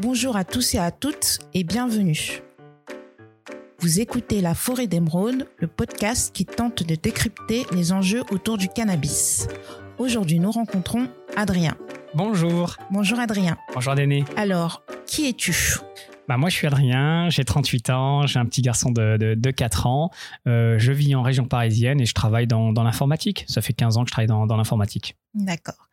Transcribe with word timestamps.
Bonjour 0.00 0.36
à 0.36 0.44
tous 0.44 0.74
et 0.74 0.78
à 0.78 0.90
toutes 0.90 1.38
et 1.54 1.64
bienvenue. 1.64 2.42
Vous 3.78 3.98
écoutez 4.00 4.42
La 4.42 4.54
Forêt 4.54 4.86
d'Émeraude, 4.86 5.48
le 5.56 5.66
podcast 5.66 6.34
qui 6.34 6.44
tente 6.44 6.82
de 6.82 6.94
décrypter 6.96 7.64
les 7.72 7.92
enjeux 7.92 8.22
autour 8.30 8.58
du 8.58 8.68
cannabis. 8.68 9.48
Aujourd'hui, 9.96 10.38
nous 10.38 10.50
rencontrons 10.50 11.08
Adrien. 11.34 11.76
Bonjour. 12.14 12.76
Bonjour 12.90 13.18
Adrien. 13.18 13.56
Bonjour 13.72 13.94
Déné. 13.94 14.26
Alors, 14.36 14.82
qui 15.06 15.28
es-tu? 15.28 15.54
Bah 16.28 16.36
moi, 16.36 16.48
je 16.48 16.56
suis 16.56 16.66
Adrien, 16.66 17.28
j'ai 17.30 17.44
38 17.44 17.90
ans, 17.90 18.26
j'ai 18.26 18.38
un 18.38 18.46
petit 18.46 18.62
garçon 18.62 18.90
de, 18.90 19.16
de, 19.16 19.50
4 19.50 19.86
ans. 19.86 20.10
Euh, 20.46 20.78
je 20.78 20.92
vis 20.92 21.14
en 21.14 21.22
région 21.22 21.44
parisienne 21.44 22.00
et 22.00 22.06
je 22.06 22.14
travaille 22.14 22.46
dans, 22.46 22.72
dans 22.72 22.82
l'informatique. 22.82 23.44
Ça 23.48 23.62
fait 23.62 23.72
15 23.72 23.96
ans 23.96 24.04
que 24.04 24.08
je 24.08 24.12
travaille 24.12 24.28
dans, 24.28 24.46
dans 24.46 24.56
l'informatique. 24.56 25.16
D'accord. 25.34 25.88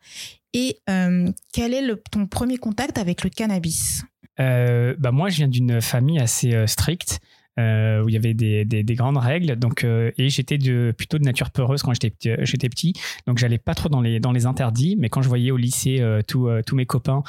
Et 0.52 0.78
euh, 0.88 1.30
quel 1.52 1.74
est 1.74 1.82
le, 1.82 2.02
ton 2.10 2.26
premier 2.26 2.58
contact 2.58 2.98
avec 2.98 3.22
le 3.22 3.30
cannabis? 3.30 4.04
Euh, 4.40 4.94
bah 4.98 5.12
Moi, 5.12 5.28
je 5.28 5.36
viens 5.36 5.48
d'une 5.48 5.80
famille 5.80 6.18
assez 6.18 6.66
stricte. 6.66 7.20
Euh, 7.60 8.02
où 8.02 8.08
il 8.08 8.14
y 8.14 8.16
avait 8.16 8.34
des, 8.34 8.64
des, 8.64 8.82
des 8.82 8.94
grandes 8.96 9.16
règles. 9.16 9.54
Donc, 9.54 9.84
euh, 9.84 10.10
et 10.18 10.28
j'étais 10.28 10.58
plutôt 10.92 11.18
de 11.18 11.24
nature 11.24 11.50
peureuse 11.50 11.82
quand 11.82 11.92
j'étais 11.92 12.10
petit, 12.10 12.30
j'étais 12.40 12.68
petit. 12.68 12.94
Donc, 13.28 13.38
j'allais 13.38 13.58
pas 13.58 13.74
trop 13.74 13.88
dans 13.88 14.00
les, 14.00 14.18
dans 14.18 14.32
les 14.32 14.46
interdits. 14.46 14.96
Mais 14.98 15.08
quand 15.08 15.22
je 15.22 15.28
voyais 15.28 15.52
au 15.52 15.56
lycée 15.56 16.00
euh, 16.00 16.20
tous 16.26 16.48
tous 16.66 16.74
mes 16.74 16.86
copains 16.86 17.22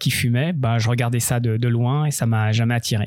qui 0.00 0.10
fumaient, 0.10 0.52
bah, 0.52 0.78
je 0.78 0.88
regardais 0.88 1.20
ça 1.20 1.38
de, 1.38 1.56
de 1.56 1.68
loin 1.68 2.06
et 2.06 2.10
ça 2.10 2.26
m'a 2.26 2.50
jamais 2.52 2.74
attiré. 2.74 3.04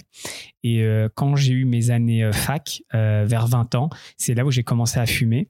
Et 0.63 0.85
quand 1.15 1.35
j'ai 1.35 1.53
eu 1.53 1.65
mes 1.65 1.89
années 1.91 2.29
fac, 2.33 2.81
vers 2.93 3.47
20 3.47 3.75
ans, 3.75 3.89
c'est 4.17 4.33
là 4.33 4.45
où 4.45 4.51
j'ai 4.51 4.63
commencé 4.63 4.99
à 4.99 5.05
fumer. 5.05 5.49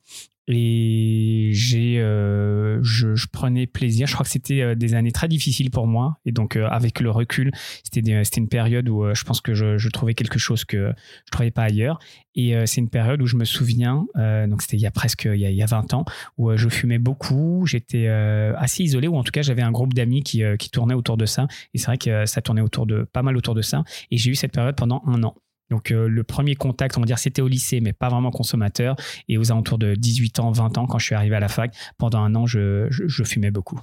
Et 0.49 1.49
j'ai, 1.51 1.99
euh, 1.99 2.81
je, 2.81 3.15
je, 3.15 3.27
prenais 3.27 3.67
plaisir. 3.67 4.07
Je 4.07 4.13
crois 4.13 4.23
que 4.23 4.29
c'était 4.29 4.61
euh, 4.61 4.75
des 4.75 4.93
années 4.93 5.11
très 5.11 5.27
difficiles 5.27 5.71
pour 5.71 5.87
moi. 5.87 6.19
Et 6.25 6.31
donc, 6.31 6.55
euh, 6.55 6.67
avec 6.69 7.01
le 7.01 7.11
recul, 7.11 7.51
c'était, 7.83 8.23
c'était 8.23 8.39
une 8.39 8.47
période 8.47 8.87
où 8.87 9.13
je 9.13 9.23
pense 9.25 9.41
que 9.41 9.53
je, 9.53 9.77
je, 9.77 9.89
trouvais 9.89 10.13
quelque 10.13 10.39
chose 10.39 10.63
que 10.63 10.93
je 11.25 11.31
trouvais 11.31 11.51
pas 11.51 11.63
ailleurs. 11.63 11.99
Et 12.35 12.53
c'est 12.67 12.81
une 12.81 12.89
période 12.89 13.19
où 13.23 13.25
je 13.25 13.35
me 13.35 13.45
souviens, 13.45 14.05
donc 14.15 14.61
c'était 14.61 14.77
il 14.77 14.81
y 14.81 14.85
a 14.85 14.91
presque 14.91 15.25
il 15.25 15.39
y 15.39 15.45
a, 15.47 15.49
il 15.49 15.55
y 15.55 15.63
a 15.63 15.65
20 15.65 15.95
ans, 15.95 16.05
où 16.37 16.55
je 16.55 16.69
fumais 16.69 16.99
beaucoup. 16.99 17.65
J'étais 17.65 18.07
assez 18.07 18.83
isolé, 18.83 19.07
ou 19.07 19.15
en 19.15 19.23
tout 19.23 19.31
cas, 19.31 19.41
j'avais 19.41 19.63
un 19.63 19.71
groupe 19.71 19.95
d'amis 19.95 20.21
qui, 20.21 20.43
qui 20.59 20.69
tournait 20.69 20.93
autour 20.93 21.17
de 21.17 21.25
ça. 21.25 21.47
Et 21.73 21.79
c'est 21.79 21.87
vrai 21.87 21.97
que 21.97 22.27
ça 22.27 22.41
tournait 22.41 22.61
autour 22.61 22.85
de 22.85 23.07
pas 23.11 23.23
mal 23.23 23.37
autour 23.37 23.55
de 23.55 23.63
ça. 23.63 23.83
Et 24.11 24.17
j'ai 24.17 24.29
eu 24.29 24.35
cette 24.35 24.53
période 24.53 24.75
pendant 24.75 25.01
un 25.07 25.23
an. 25.23 25.33
Donc 25.69 25.91
euh, 25.91 26.07
le 26.07 26.23
premier 26.23 26.55
contact, 26.55 26.97
on 26.97 27.01
va 27.01 27.05
dire, 27.05 27.19
c'était 27.19 27.41
au 27.41 27.47
lycée, 27.47 27.81
mais 27.81 27.93
pas 27.93 28.09
vraiment 28.09 28.31
consommateur. 28.31 28.95
Et 29.27 29.37
aux 29.37 29.51
alentours 29.51 29.77
de 29.77 29.95
18 29.95 30.39
ans, 30.39 30.51
20 30.51 30.77
ans, 30.77 30.87
quand 30.87 30.99
je 30.99 31.05
suis 31.05 31.15
arrivé 31.15 31.35
à 31.35 31.39
la 31.39 31.49
fac, 31.49 31.75
pendant 31.97 32.19
un 32.19 32.35
an, 32.35 32.45
je, 32.45 32.87
je 32.89 33.23
fumais 33.23 33.51
beaucoup. 33.51 33.79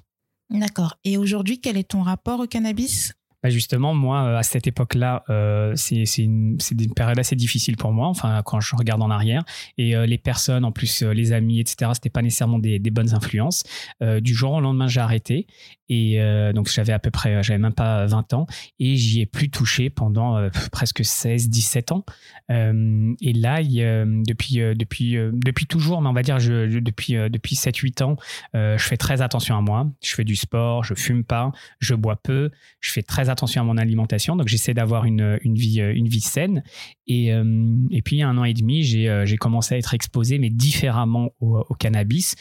D'accord. 0.51 0.97
Et 1.05 1.17
aujourd'hui, 1.17 1.61
quel 1.61 1.77
est 1.77 1.91
ton 1.91 2.03
rapport 2.03 2.41
au 2.41 2.47
cannabis? 2.47 3.15
Bah, 3.45 3.51
justement, 3.51 3.93
moi, 3.93 4.23
euh, 4.23 4.39
à 4.39 4.43
cette 4.43 4.67
époque-là, 4.67 5.23
euh, 5.29 5.75
c'est 5.77 6.03
une, 6.17 6.57
une, 6.81 6.95
période 6.95 7.19
assez 7.19 7.37
difficile 7.37 7.77
pour 7.77 7.93
moi, 7.93 8.09
enfin, 8.09 8.41
quand 8.43 8.59
je 8.59 8.75
regarde 8.75 9.03
en 9.03 9.11
arrière. 9.11 9.45
Et 9.77 9.95
euh, 9.95 10.07
les 10.07 10.17
personnes, 10.17 10.65
en 10.65 10.73
plus, 10.73 11.03
euh, 11.03 11.13
les 11.13 11.33
amis, 11.33 11.61
etc., 11.61 11.91
c'était 11.93 12.09
pas 12.09 12.23
nécessairement 12.23 12.59
des, 12.59 12.79
bonnes 12.79 13.15
influences. 13.15 13.65
du 14.01 14.35
jour 14.35 14.53
au 14.53 14.61
lendemain, 14.61 14.87
j'ai 14.87 15.01
arrêté. 15.01 15.47
Et 15.91 16.19
donc, 16.55 16.71
j'avais 16.71 16.93
à 16.93 16.99
peu 16.99 17.11
près, 17.11 17.43
j'avais 17.43 17.59
même 17.59 17.75
pas 17.75 18.07
20 18.07 18.33
ans. 18.33 18.47
Et 18.79 18.97
j'y 18.97 19.21
ai 19.21 19.27
plus 19.27 19.51
touché 19.51 19.91
pendant 19.91 20.49
presque 20.71 21.05
16, 21.05 21.49
17 21.49 21.93
ans. 21.93 22.05
et 22.49 23.33
là, 23.33 23.63
depuis, 23.63 24.59
depuis, 24.77 25.17
depuis 25.33 25.67
toujours, 25.67 26.01
mais 26.01 26.09
on 26.09 26.13
va 26.13 26.23
dire, 26.23 26.39
depuis, 26.39 27.15
depuis 27.29 27.57
7, 27.57 27.77
8 27.77 28.03
ans, 28.03 28.17
je 28.55 28.77
fais 28.79 28.97
très 28.97 29.21
attention 29.23 29.59
à 29.59 29.61
moi. 29.61 29.91
Je 30.03 30.15
fais 30.15 30.25
du 30.25 30.37
sport, 30.37 30.85
je 30.85 30.95
fume 30.95 31.25
pas, 31.25 31.51
je 31.81 31.95
bois 31.95 32.17
peu, 32.17 32.51
je 32.81 32.93
fais 32.93 33.03
très 33.03 33.29
attention 33.29 33.34
attention 33.35 33.61
à 33.61 33.65
mon 33.65 33.77
alimentation, 33.77 34.37
donc 34.37 34.49
j'essaie 34.49 34.75
d'avoir 34.75 35.05
une, 35.05 35.39
une, 35.43 35.55
vie, 35.55 35.81
euh, 35.81 35.93
une 35.95 36.09
vie 36.09 36.21
saine. 36.21 36.63
Et, 37.07 37.33
euh, 37.33 37.45
et 37.91 38.01
puis, 38.01 38.23
un 38.23 38.39
an 38.39 38.45
et 38.45 38.55
demi, 38.55 38.83
j'ai 38.83 39.09
euh, 39.09 39.27
commencé 39.39 39.75
à 39.75 39.79
être 39.79 39.93
exposé, 39.93 40.39
mais 40.39 40.49
différemment 40.49 41.31
au, 41.41 41.75
cannabis, 41.75 42.35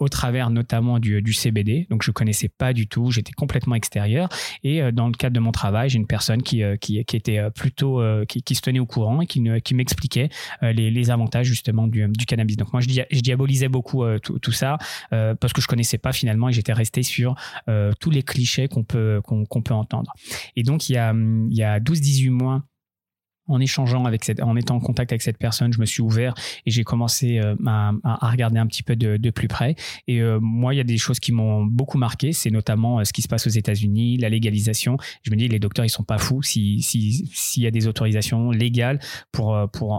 au 0.00 0.08
travers 0.08 0.50
notamment 0.50 0.98
du, 0.98 1.32
CBD. 1.32 1.86
Donc, 1.88 2.02
je 2.02 2.10
connaissais 2.10 2.48
pas 2.48 2.72
du 2.72 2.88
tout, 2.88 3.10
j'étais 3.10 3.32
complètement 3.32 3.74
extérieur. 3.74 4.28
Et 4.64 4.82
dans 4.92 5.06
le 5.06 5.12
cadre 5.12 5.34
de 5.34 5.40
mon 5.40 5.52
travail, 5.52 5.88
j'ai 5.88 5.98
une 5.98 6.06
personne 6.06 6.42
qui, 6.42 6.62
qui, 6.80 6.98
était 6.98 7.50
plutôt, 7.54 8.02
qui, 8.26 8.54
se 8.54 8.60
tenait 8.60 8.80
au 8.80 8.86
courant 8.86 9.22
et 9.22 9.26
qui, 9.26 9.42
qui 9.64 9.74
m'expliquait 9.74 10.28
les, 10.60 10.90
les, 10.90 11.10
avantages 11.10 11.46
justement 11.46 11.86
du, 11.86 12.06
du, 12.08 12.26
cannabis. 12.26 12.56
Donc, 12.56 12.72
moi, 12.72 12.82
je, 12.82 13.20
diabolisais 13.20 13.68
beaucoup 13.68 14.04
tout, 14.18 14.38
tout, 14.38 14.52
ça 14.52 14.76
parce 15.10 15.52
que 15.52 15.62
je 15.62 15.66
connaissais 15.66 15.98
pas 15.98 16.12
finalement 16.12 16.48
et 16.48 16.52
j'étais 16.52 16.74
resté 16.74 17.02
sur 17.02 17.34
tous 18.00 18.10
les 18.10 18.22
clichés 18.22 18.68
qu'on 18.68 18.84
peut, 18.84 19.20
qu'on 19.24 19.62
peut 19.62 19.74
entendre. 19.74 20.12
Et 20.56 20.62
donc, 20.62 20.88
il 20.88 20.94
y 20.94 20.98
a, 20.98 21.12
il 21.12 21.56
y 21.56 21.62
a 21.62 21.80
12-18 21.80 22.30
mois, 22.30 22.64
en 23.48 23.60
échangeant 23.60 24.04
avec 24.04 24.24
cette, 24.24 24.42
en 24.42 24.56
étant 24.56 24.76
en 24.76 24.80
contact 24.80 25.12
avec 25.12 25.22
cette 25.22 25.38
personne, 25.38 25.72
je 25.72 25.80
me 25.80 25.86
suis 25.86 26.02
ouvert 26.02 26.34
et 26.64 26.70
j'ai 26.70 26.84
commencé 26.84 27.38
euh, 27.38 27.54
à, 27.64 28.30
regarder 28.30 28.58
un 28.58 28.66
petit 28.66 28.82
peu 28.82 28.96
de, 28.96 29.30
plus 29.30 29.48
près. 29.48 29.74
Et 30.06 30.20
euh, 30.20 30.38
moi, 30.40 30.74
il 30.74 30.76
y 30.76 30.80
a 30.80 30.84
des 30.84 30.98
choses 30.98 31.18
qui 31.18 31.32
m'ont 31.32 31.64
beaucoup 31.64 31.98
marqué. 31.98 32.32
C'est 32.32 32.50
notamment 32.50 33.00
euh, 33.00 33.04
ce 33.04 33.12
qui 33.12 33.22
se 33.22 33.28
passe 33.28 33.46
aux 33.46 33.50
États-Unis, 33.50 34.18
la 34.18 34.28
légalisation. 34.28 34.96
Je 35.22 35.30
me 35.30 35.36
dis, 35.36 35.48
les 35.48 35.58
docteurs, 35.58 35.84
ils 35.84 35.90
sont 35.90 36.04
pas 36.04 36.18
fous. 36.18 36.42
S'il 36.42 36.82
si, 36.82 37.28
s'il 37.32 37.62
y 37.62 37.66
a 37.66 37.70
des 37.70 37.86
autorisations 37.86 38.50
légales 38.50 39.00
pour 39.32 39.52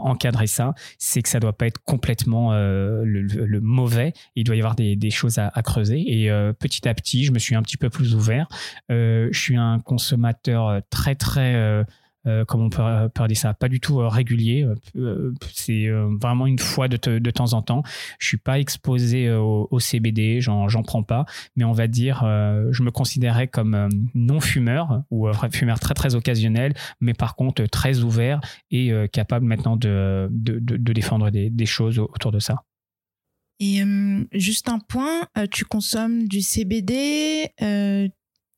encadrer 0.06 0.48
ça, 0.48 0.74
c'est 0.98 1.22
que 1.22 1.30
ça 1.30 1.40
doit 1.40 1.54
pas 1.54 1.68
être 1.68 1.82
complètement 1.84 2.54
le, 2.54 3.60
mauvais. 3.62 4.14
Il 4.36 4.44
doit 4.44 4.56
y 4.56 4.60
avoir 4.60 4.76
des, 4.76 4.96
des 4.96 5.10
choses 5.10 5.38
à, 5.38 5.52
à 5.54 5.62
creuser. 5.62 6.04
Et 6.08 6.30
petit 6.60 6.88
à 6.88 6.94
petit, 6.94 7.26
je 7.26 7.32
me 7.32 7.40
suis 7.40 7.56
un 7.56 7.62
petit 7.62 7.78
peu 7.78 7.90
plus 7.90 8.16
ouvert. 8.16 8.48
je 8.90 9.30
suis 9.32 9.58
un 9.58 9.80
consommateur 9.80 10.82
très 10.90 11.16
très 11.16 11.86
euh, 12.26 12.46
comme 12.46 12.62
on 12.62 12.70
peut, 12.70 12.82
peut 13.14 13.28
dire 13.28 13.38
ça, 13.38 13.54
pas 13.54 13.68
du 13.68 13.82
tout 13.82 14.00
euh, 14.00 14.08
régulier. 14.08 14.66
Euh, 14.96 15.34
c'est 15.52 15.90
vraiment 15.90 16.48
une 16.48 16.60
fois 16.60 16.88
de, 16.88 16.98
temps 17.32 17.54
en 17.54 17.62
temps. 17.62 17.84
Je 18.20 18.28
suis 18.28 18.38
pas 18.38 18.60
exposé 18.60 19.30
au, 19.32 19.80
CBD, 19.80 20.40
j'en 20.40 20.84
prends 20.84 21.04
pas, 21.04 21.26
mais 21.56 21.64
on 21.64 21.72
va 21.72 21.88
dire, 21.88 22.20
je 22.24 22.84
me 22.84 22.92
considérais 22.92 23.48
comme 23.48 23.90
non 24.14 24.40
fumeur 24.40 25.04
ou 25.10 25.28
fumeur 25.52 25.80
très 25.80 25.94
très 25.94 26.16
occasionnel, 26.16 26.74
mais 27.02 27.14
par 27.14 27.36
contre 27.36 27.66
très 27.66 28.00
ouvert 28.00 28.40
et 28.72 28.94
capable 29.12 29.46
maintenant 29.46 29.76
de, 29.76 30.30
défendre 30.32 31.30
des, 31.30 31.66
choses 31.66 32.00
autour 32.00 32.32
de 32.32 32.40
ça. 32.40 32.64
Et 33.60 33.82
juste 34.32 34.70
un 34.70 34.80
point, 34.80 35.28
tu 35.52 35.66
consommes 35.66 36.28
du 36.28 36.42
CBD, 36.42 37.52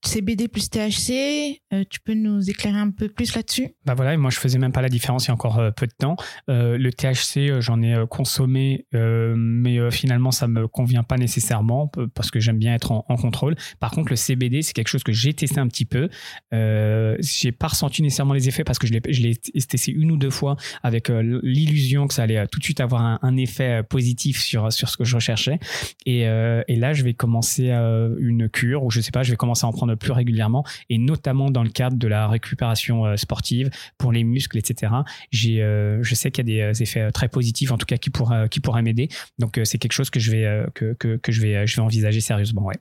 CBD 0.07 0.47
plus 0.47 0.69
THC, 0.69 1.61
euh, 1.73 1.83
tu 1.89 1.99
peux 1.99 2.13
nous 2.13 2.49
éclairer 2.49 2.77
un 2.77 2.91
peu 2.91 3.09
plus 3.09 3.35
là-dessus? 3.35 3.69
Bah 3.85 3.93
voilà, 3.95 4.15
moi 4.17 4.29
je 4.29 4.39
faisais 4.39 4.59
même 4.59 4.71
pas 4.71 4.81
la 4.81 4.89
différence 4.89 5.25
il 5.25 5.27
y 5.29 5.31
a 5.31 5.33
encore 5.33 5.59
euh, 5.59 5.71
peu 5.71 5.87
de 5.87 5.93
temps. 5.97 6.15
Euh, 6.49 6.77
le 6.77 6.91
THC, 6.91 7.61
j'en 7.61 7.81
ai 7.81 7.95
consommé, 8.09 8.85
mais 8.93 9.91
finalement 9.91 10.31
ça 10.31 10.47
me 10.47 10.67
convient 10.67 11.03
pas 11.03 11.17
nécessairement 11.17 11.91
parce 12.13 12.31
que 12.31 12.39
j'aime 12.39 12.57
bien 12.57 12.73
être 12.73 12.91
en, 12.91 13.03
contrôle. 13.15 13.55
Par 13.79 13.91
contre, 13.91 14.09
le 14.11 14.15
CBD, 14.15 14.61
c'est 14.61 14.73
quelque 14.73 14.87
chose 14.87 15.03
que 15.03 15.11
j'ai 15.11 15.33
testé 15.33 15.59
un 15.59 15.67
petit 15.67 15.85
peu. 15.85 16.09
J'ai 16.51 17.51
pas 17.51 17.67
ressenti 17.67 18.01
nécessairement 18.01 18.33
les 18.33 18.47
effets 18.47 18.63
parce 18.63 18.79
que 18.79 18.87
je 18.87 18.93
l'ai 18.93 19.35
testé 19.35 19.91
une 19.91 20.11
ou 20.11 20.17
deux 20.17 20.29
fois 20.29 20.55
avec 20.83 21.09
l'illusion 21.09 22.07
que 22.07 22.13
ça 22.13 22.23
allait 22.23 22.45
tout 22.47 22.59
de 22.59 22.63
suite 22.63 22.79
avoir 22.79 23.01
un, 23.01 23.19
un, 23.21 23.37
effet 23.37 23.83
positif 23.83 24.41
sur 24.41 24.71
sur 24.71 24.89
ce 24.89 24.97
que 24.97 25.03
je 25.03 25.15
recherchais. 25.15 25.59
Et, 26.05 26.21
et 26.21 26.75
là, 26.75 26.93
je 26.93 27.03
vais 27.03 27.13
commencer 27.13 27.69
une 27.71 28.49
cure 28.49 28.83
ou 28.83 28.91
je 28.91 29.01
sais 29.01 29.11
pas, 29.11 29.23
je 29.23 29.31
vais 29.31 29.37
commencer 29.37 29.65
à 29.65 29.69
en 29.69 29.73
prendre 29.73 29.94
plus 29.95 30.11
régulièrement 30.11 30.63
et 30.89 30.97
notamment 30.97 31.51
dans 31.51 31.63
le 31.63 31.69
cadre 31.69 31.97
de 31.97 32.07
la 32.07 32.27
récupération 32.27 33.05
euh, 33.05 33.17
sportive 33.17 33.69
pour 33.97 34.11
les 34.11 34.23
muscles, 34.23 34.57
etc. 34.57 34.93
J'ai, 35.31 35.61
euh, 35.61 36.01
je 36.03 36.15
sais 36.15 36.31
qu'il 36.31 36.47
y 36.47 36.61
a 36.61 36.71
des 36.71 36.79
euh, 36.79 36.83
effets 36.83 37.11
très 37.11 37.29
positifs, 37.29 37.71
en 37.71 37.77
tout 37.77 37.85
cas 37.85 37.97
qui 37.97 38.09
pourraient, 38.09 38.49
qui 38.49 38.59
pourraient 38.59 38.81
m'aider. 38.81 39.09
Donc 39.39 39.59
c'est 39.63 39.77
quelque 39.77 39.93
chose 39.93 40.09
que 40.09 40.19
je 40.19 40.31
vais, 40.31 40.65
que, 40.73 40.93
que, 40.93 41.31
je 41.31 41.41
vais, 41.41 41.67
je 41.67 41.75
vais 41.75 41.81
envisager 41.81 42.21
sérieusement. 42.21 42.63
Ouais. 42.63 42.77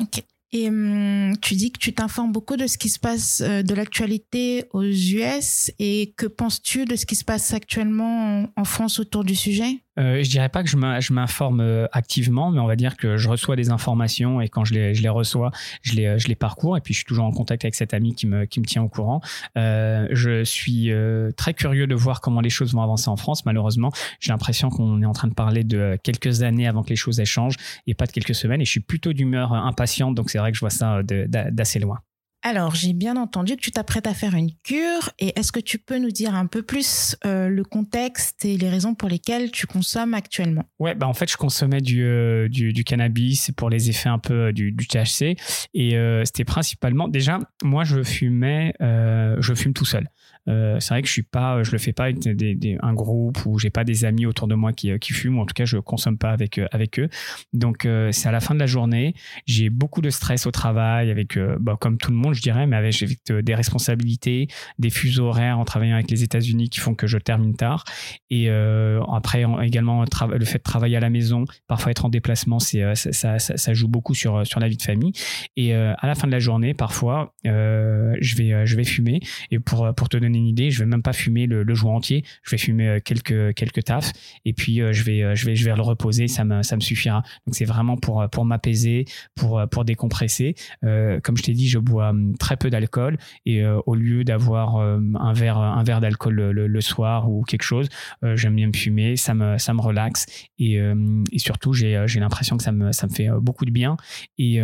Ok. 0.00 0.22
Et 0.52 0.68
hum, 0.68 1.36
tu 1.40 1.54
dis 1.54 1.72
que 1.72 1.78
tu 1.78 1.92
t'informes 1.92 2.32
beaucoup 2.32 2.56
de 2.56 2.66
ce 2.66 2.78
qui 2.78 2.88
se 2.88 2.98
passe 2.98 3.42
de 3.42 3.74
l'actualité 3.74 4.64
aux 4.72 4.84
US. 4.84 5.72
Et 5.78 6.14
que 6.16 6.26
penses-tu 6.26 6.84
de 6.84 6.96
ce 6.96 7.06
qui 7.06 7.16
se 7.16 7.24
passe 7.24 7.52
actuellement 7.52 8.48
en 8.56 8.64
France 8.64 9.00
autour 9.00 9.24
du 9.24 9.34
sujet? 9.34 9.83
Euh, 9.98 10.22
je 10.22 10.30
dirais 10.30 10.48
pas 10.48 10.62
que 10.62 10.68
je 10.68 11.12
m'informe 11.12 11.60
euh, 11.60 11.86
activement, 11.92 12.50
mais 12.50 12.60
on 12.60 12.66
va 12.66 12.76
dire 12.76 12.96
que 12.96 13.16
je 13.16 13.28
reçois 13.28 13.56
des 13.56 13.70
informations 13.70 14.40
et 14.40 14.48
quand 14.48 14.64
je 14.64 14.74
les, 14.74 15.08
reçois, 15.08 15.50
je 15.82 15.94
les, 15.94 16.18
je 16.18 16.28
les 16.28 16.34
parcours 16.34 16.76
et 16.76 16.80
puis 16.80 16.94
je 16.94 16.98
suis 16.98 17.06
toujours 17.06 17.24
en 17.24 17.32
contact 17.32 17.64
avec 17.64 17.74
cet 17.74 17.94
ami 17.94 18.14
qui 18.14 18.26
me, 18.26 18.44
qui 18.44 18.60
me 18.60 18.64
tient 18.64 18.82
au 18.82 18.88
courant. 18.88 19.20
Euh, 19.56 20.08
je 20.10 20.44
suis 20.44 20.90
euh, 20.90 21.30
très 21.36 21.54
curieux 21.54 21.86
de 21.86 21.94
voir 21.94 22.20
comment 22.20 22.40
les 22.40 22.50
choses 22.50 22.72
vont 22.72 22.82
avancer 22.82 23.08
en 23.08 23.16
France. 23.16 23.44
Malheureusement, 23.46 23.92
j'ai 24.20 24.32
l'impression 24.32 24.70
qu'on 24.70 25.02
est 25.02 25.06
en 25.06 25.12
train 25.12 25.28
de 25.28 25.34
parler 25.34 25.64
de 25.64 25.98
quelques 26.02 26.42
années 26.42 26.66
avant 26.66 26.82
que 26.82 26.90
les 26.90 26.96
choses 26.96 27.20
échangent 27.20 27.56
et 27.86 27.94
pas 27.94 28.06
de 28.06 28.12
quelques 28.12 28.34
semaines. 28.34 28.60
Et 28.60 28.64
je 28.64 28.70
suis 28.70 28.80
plutôt 28.80 29.12
d'humeur 29.12 29.52
impatiente, 29.52 30.14
donc 30.14 30.30
c'est 30.30 30.38
vrai 30.38 30.50
que 30.50 30.56
je 30.56 30.60
vois 30.60 30.70
ça 30.70 31.02
d'assez 31.02 31.78
loin. 31.78 32.00
Alors, 32.46 32.74
j'ai 32.74 32.92
bien 32.92 33.16
entendu 33.16 33.56
que 33.56 33.60
tu 33.62 33.70
t'apprêtes 33.70 34.06
à 34.06 34.12
faire 34.12 34.34
une 34.34 34.50
cure. 34.62 35.08
Et 35.18 35.32
est-ce 35.34 35.50
que 35.50 35.60
tu 35.60 35.78
peux 35.78 35.96
nous 35.98 36.10
dire 36.10 36.34
un 36.34 36.44
peu 36.44 36.60
plus 36.60 37.16
euh, 37.24 37.48
le 37.48 37.64
contexte 37.64 38.44
et 38.44 38.58
les 38.58 38.68
raisons 38.68 38.94
pour 38.94 39.08
lesquelles 39.08 39.50
tu 39.50 39.66
consommes 39.66 40.12
actuellement? 40.12 40.64
Ouais, 40.78 40.94
bah 40.94 41.08
en 41.08 41.14
fait, 41.14 41.30
je 41.30 41.38
consommais 41.38 41.80
du, 41.80 42.04
euh, 42.04 42.50
du, 42.50 42.84
cannabis 42.84 43.50
pour 43.56 43.70
les 43.70 43.88
effets 43.88 44.10
un 44.10 44.18
peu 44.18 44.48
euh, 44.48 44.52
du, 44.52 44.72
du 44.72 44.86
THC. 44.86 45.36
Et 45.72 45.96
c'était 46.26 46.44
principalement, 46.44 47.08
déjà, 47.08 47.38
moi, 47.62 47.82
je 47.84 48.02
fumais, 48.02 48.74
je 48.80 49.54
fume 49.54 49.72
tout 49.72 49.86
seul. 49.86 50.10
Euh, 50.48 50.78
c'est 50.80 50.94
vrai 50.94 51.02
que 51.02 51.08
je 51.08 51.12
suis 51.12 51.22
pas, 51.22 51.62
je 51.62 51.72
le 51.72 51.78
fais 51.78 51.92
pas 51.92 52.04
avec 52.04 52.18
des, 52.18 52.78
un 52.82 52.92
groupe 52.92 53.44
où 53.46 53.58
j'ai 53.58 53.70
pas 53.70 53.84
des 53.84 54.04
amis 54.04 54.26
autour 54.26 54.48
de 54.48 54.54
moi 54.54 54.72
qui, 54.72 54.96
qui 54.98 55.12
fument. 55.12 55.38
Ou 55.38 55.42
en 55.42 55.46
tout 55.46 55.54
cas, 55.54 55.64
je 55.64 55.78
consomme 55.78 56.18
pas 56.18 56.30
avec 56.30 56.58
euh, 56.58 56.66
avec 56.72 56.98
eux. 56.98 57.08
Donc 57.52 57.86
euh, 57.86 58.12
c'est 58.12 58.28
à 58.28 58.32
la 58.32 58.40
fin 58.40 58.54
de 58.54 58.60
la 58.60 58.66
journée. 58.66 59.14
J'ai 59.46 59.70
beaucoup 59.70 60.00
de 60.00 60.10
stress 60.10 60.46
au 60.46 60.50
travail, 60.50 61.10
avec 61.10 61.38
bah, 61.60 61.76
comme 61.80 61.98
tout 61.98 62.10
le 62.10 62.16
monde, 62.16 62.34
je 62.34 62.42
dirais, 62.42 62.66
mais 62.66 62.76
avec, 62.76 62.94
des 63.28 63.54
responsabilités, 63.54 64.48
des 64.78 64.90
fuseaux 64.90 65.26
horaires 65.26 65.58
en 65.58 65.64
travaillant 65.64 65.94
avec 65.94 66.10
les 66.10 66.22
États-Unis 66.22 66.68
qui 66.68 66.80
font 66.80 66.94
que 66.94 67.06
je 67.06 67.18
termine 67.18 67.54
tard. 67.54 67.84
Et 68.30 68.48
après 68.48 69.44
également 69.62 70.04
le 70.04 70.44
fait 70.44 70.58
de 70.58 70.62
travailler 70.62 70.96
à 70.96 71.00
la 71.00 71.10
maison, 71.10 71.44
parfois 71.66 71.90
être 71.90 72.04
en 72.04 72.08
déplacement, 72.08 72.58
c'est 72.58 72.94
ça, 72.94 73.38
ça, 73.38 73.56
ça, 73.56 73.74
joue 73.74 73.88
beaucoup 73.88 74.14
sur 74.14 74.46
sur 74.46 74.60
la 74.60 74.68
vie 74.68 74.76
de 74.76 74.82
famille. 74.82 75.12
Et 75.56 75.74
à 75.74 76.06
la 76.06 76.14
fin 76.14 76.26
de 76.26 76.32
la 76.32 76.38
journée, 76.38 76.74
parfois, 76.74 77.34
je 77.44 78.36
vais 78.36 78.66
je 78.66 78.76
vais 78.76 78.84
fumer. 78.84 79.20
Et 79.50 79.58
pour 79.58 79.92
pour 79.94 80.08
te 80.08 80.16
donner 80.16 80.33
une 80.34 80.46
idée, 80.46 80.70
je 80.70 80.80
vais 80.80 80.86
même 80.86 81.02
pas 81.02 81.12
fumer 81.12 81.46
le, 81.46 81.62
le 81.62 81.74
joint 81.74 81.94
entier. 81.94 82.24
Je 82.42 82.50
vais 82.50 82.58
fumer 82.58 82.88
euh, 82.88 83.00
quelques 83.00 83.54
quelques 83.54 83.84
tafs 83.84 84.12
et 84.44 84.52
puis 84.52 84.80
euh, 84.80 84.92
je 84.92 85.02
vais 85.02 85.22
euh, 85.22 85.34
je 85.34 85.46
vais 85.46 85.56
je 85.56 85.64
vais 85.64 85.74
le 85.74 85.82
reposer. 85.82 86.28
Ça 86.28 86.44
me 86.44 86.62
ça 86.62 86.76
me 86.76 86.80
suffira. 86.80 87.22
Donc 87.46 87.54
c'est 87.54 87.64
vraiment 87.64 87.96
pour 87.96 88.28
pour 88.30 88.44
m'apaiser, 88.44 89.04
pour 89.34 89.62
pour 89.70 89.84
décompresser. 89.84 90.54
comme 90.82 91.36
je 91.36 91.42
t'ai 91.42 91.52
dit, 91.52 91.68
je 91.68 91.78
bois 91.78 92.10
hum, 92.10 92.36
très 92.38 92.56
peu 92.56 92.70
d'alcool 92.70 93.18
et 93.46 93.64
au 93.64 93.94
lieu 93.94 94.24
d'avoir 94.24 94.76
un 94.76 95.32
verre 95.32 95.58
un 95.58 95.82
verre 95.82 96.00
d'alcool 96.00 96.34
le, 96.34 96.80
soir 96.80 97.30
ou 97.30 97.42
quelque 97.42 97.62
chose, 97.62 97.88
j'aime 98.34 98.56
bien 98.56 98.68
me 98.68 98.72
fumer. 98.72 99.16
Ça 99.16 99.34
me 99.34 99.58
ça 99.58 99.72
me 99.74 99.80
relaxe 99.80 100.26
et, 100.58 100.74
et 100.74 101.38
surtout 101.38 101.72
j'ai 101.72 102.02
j'ai 102.06 102.20
l'impression 102.20 102.56
que 102.56 102.62
ça 102.62 102.72
me 102.72 102.92
ça 102.92 103.06
me 103.06 103.12
fait 103.12 103.28
beaucoup 103.40 103.64
de 103.64 103.70
bien 103.70 103.96
et 104.38 104.56